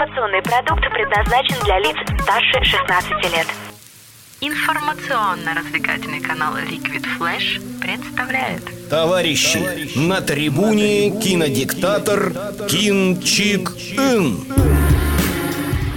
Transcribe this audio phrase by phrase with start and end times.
[0.00, 3.46] Информационный продукт предназначен для лиц старше 16 лет.
[4.40, 12.32] Информационно-развлекательный канал Liquid Flash представляет Товарищи, на трибуне кинодиктатор
[12.66, 14.38] Кин Чик Ин.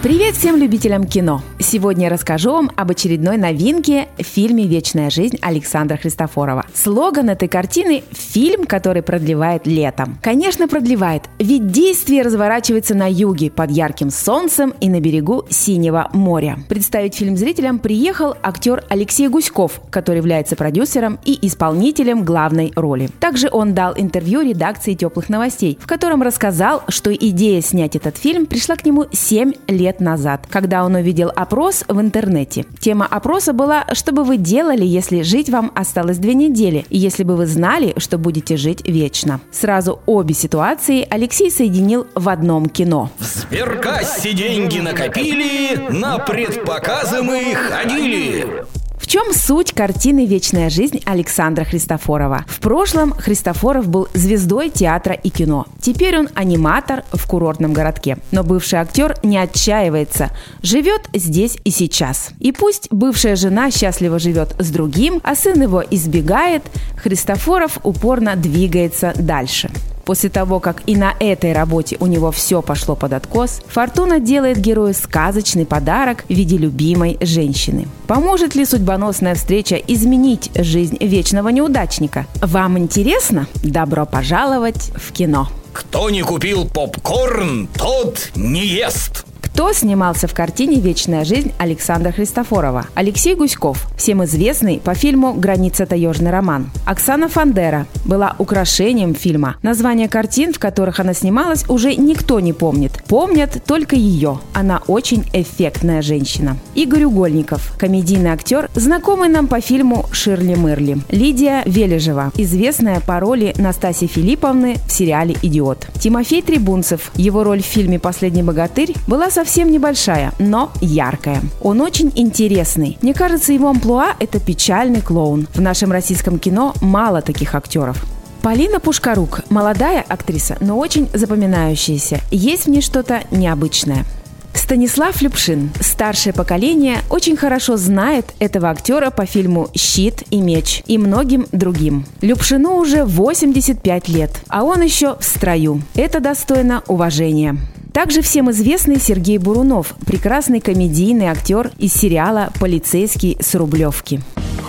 [0.00, 1.42] Привет всем любителям кино!
[1.60, 6.64] Сегодня я расскажу вам об очередной новинке в фильме «Вечная жизнь» Александра Христофорова.
[6.72, 10.18] Слоган этой картины– фильм, который продлевает летом.
[10.22, 16.60] Конечно, продлевает, ведь действие разворачивается на юге, под ярким солнцем и на берегу Синего моря.
[16.68, 23.10] Представить фильм зрителям приехал актер Алексей Гуськов, который является продюсером и исполнителем главной роли.
[23.18, 28.46] Также он дал интервью редакции «Теплых новостей», в котором рассказал, что идея снять этот фильм
[28.46, 32.66] пришла к нему 7 лет назад, когда он увидел опрос в интернете.
[32.78, 37.24] Тема опроса была «Что бы вы делали, если жить вам осталось две недели, и если
[37.24, 43.10] бы вы знали, что будете жить вечно?» Сразу обе ситуации Алексей соединил в одном кино.
[43.18, 48.66] В сберкассе деньги накопили, на предпоказы мы ходили.
[49.08, 52.44] Чем суть картины «Вечная жизнь» Александра Христофорова?
[52.46, 55.64] В прошлом Христофоров был звездой театра и кино.
[55.80, 58.18] Теперь он аниматор в курортном городке.
[58.32, 60.28] Но бывший актер не отчаивается,
[60.60, 62.32] живет здесь и сейчас.
[62.38, 66.64] И пусть бывшая жена счастливо живет с другим, а сын его избегает,
[66.98, 69.70] Христофоров упорно двигается дальше.
[70.08, 74.56] После того, как и на этой работе у него все пошло под откос, Фортуна делает
[74.56, 77.86] герою сказочный подарок в виде любимой женщины.
[78.06, 82.24] Поможет ли судьбоносная встреча изменить жизнь вечного неудачника?
[82.40, 83.48] Вам интересно?
[83.62, 85.50] Добро пожаловать в кино!
[85.74, 89.26] Кто не купил попкорн, тот не ест.
[89.58, 92.86] Кто снимался в картине «Вечная жизнь» Александра Христофорова?
[92.94, 96.70] Алексей Гуськов, всем известный по фильму «Граница таежный роман».
[96.86, 99.56] Оксана Фандера была украшением фильма.
[99.62, 103.02] Название картин, в которых она снималась, уже никто не помнит.
[103.08, 104.38] Помнят только ее.
[104.54, 106.56] Она очень эффектная женщина.
[106.76, 110.98] Игорь Угольников, комедийный актер, знакомый нам по фильму «Ширли Мырли».
[111.10, 115.88] Лидия Вележева, известная по роли Настасьи Филипповны в сериале «Идиот».
[115.98, 121.40] Тимофей Трибунцев, его роль в фильме «Последний богатырь» была совсем совсем небольшая, но яркая.
[121.62, 122.98] Он очень интересный.
[123.00, 125.48] Мне кажется, его амплуа– это печальный клоун.
[125.54, 128.04] В нашем российском кино мало таких актеров.
[128.42, 132.20] Полина Пушкарук– молодая актриса, но очень запоминающаяся.
[132.30, 134.04] Есть в ней что-то необычное.
[134.52, 140.98] Станислав Любшин, старшее поколение, очень хорошо знает этого актера по фильму «Щит и меч» и
[140.98, 142.04] многим другим.
[142.20, 145.80] Любшину уже 85 лет, а он еще в строю.
[145.94, 147.56] Это достойно уважения.
[147.98, 154.20] Также всем известный Сергей Бурунов, прекрасный комедийный актер из сериала «Полицейский с Рублевки».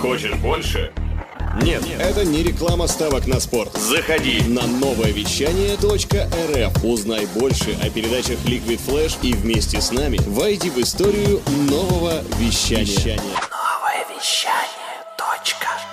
[0.01, 0.91] Хочешь больше?
[1.62, 3.78] Нет, это не реклама ставок на спорт.
[3.78, 6.84] Заходи на новое вещание .рф.
[6.84, 11.39] Узнай больше о передачах Liquid Flash и вместе с нами войди в историю
[11.69, 13.22] нового вещания.
[13.22, 15.03] Новое вещание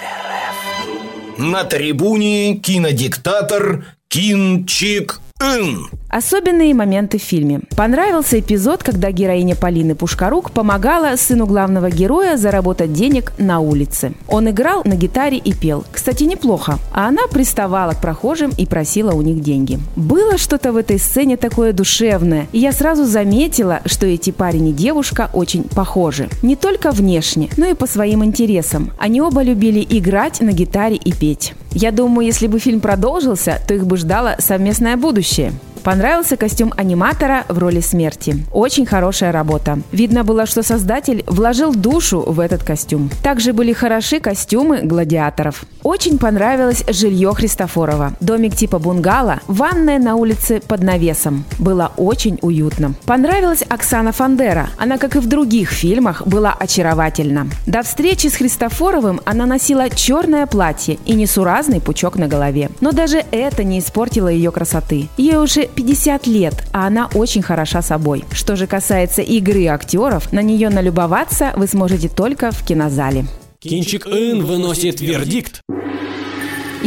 [0.06, 5.90] .рф На трибуне кинодиктатор Кинчик Ин.
[6.16, 7.60] Особенные моменты в фильме.
[7.76, 14.14] Понравился эпизод, когда героиня Полины Пушкарук помогала сыну главного героя заработать денег на улице.
[14.26, 15.84] Он играл на гитаре и пел.
[15.92, 16.78] Кстати, неплохо.
[16.90, 19.78] А она приставала к прохожим и просила у них деньги.
[19.94, 24.72] Было что-то в этой сцене такое душевное, и я сразу заметила, что эти парень и
[24.72, 26.30] девушка очень похожи.
[26.42, 28.90] Не только внешне, но и по своим интересам.
[28.98, 31.52] Они оба любили играть на гитаре и петь.
[31.72, 35.52] Я думаю, если бы фильм продолжился, то их бы ждало совместное будущее.
[35.86, 38.44] Понравился костюм аниматора в роли смерти.
[38.50, 39.78] Очень хорошая работа.
[39.92, 43.08] Видно было, что создатель вложил душу в этот костюм.
[43.22, 45.64] Также были хороши костюмы гладиаторов.
[45.84, 48.14] Очень понравилось жилье Христофорова.
[48.18, 51.44] Домик типа бунгало, ванная на улице под навесом.
[51.60, 52.94] Было очень уютно.
[53.04, 54.70] Понравилась Оксана Фандера.
[54.78, 57.46] Она, как и в других фильмах, была очаровательна.
[57.66, 62.70] До встречи с Христофоровым она носила черное платье и несуразный пучок на голове.
[62.80, 65.06] Но даже это не испортило ее красоты.
[65.16, 68.24] Ей уже 50 лет, а она очень хороша собой.
[68.32, 73.26] Что же касается игры актеров, на нее налюбоваться вы сможете только в кинозале.
[73.60, 75.60] Кинчик Ин выносит вердикт.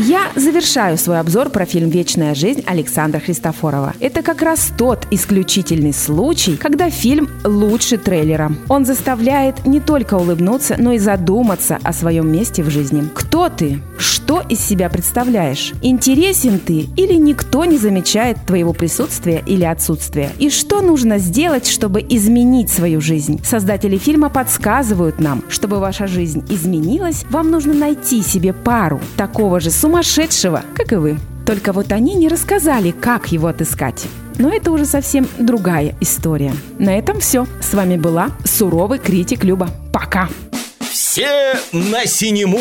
[0.02, 3.96] Я завершаю свой обзор про фильм «Вечная жизнь» Александра Христофорова.
[4.00, 8.50] Это как раз тот исключительный случай, когда фильм лучше трейлера.
[8.70, 13.10] Он заставляет не только улыбнуться, но и задуматься о своем месте в жизни.
[13.14, 13.82] Кто ты?
[13.98, 15.74] Что из себя представляешь?
[15.82, 20.32] Интересен ты или никто не замечает твоего присутствия или отсутствия?
[20.40, 23.42] И что нужно сделать, чтобы изменить свою жизнь?
[23.44, 29.72] Создатели фильма подсказывают нам, чтобы ваша жизнь изменилась, вам нужно найти себе пару такого же
[29.90, 31.18] сумасшедшего, как и вы.
[31.48, 34.06] Только вот они не рассказали, как его отыскать.
[34.38, 36.54] Но это уже совсем другая история.
[36.78, 37.48] На этом все.
[37.60, 39.70] С вами была суровый критик Люба.
[39.92, 40.30] Пока!
[40.92, 42.60] Все на синему!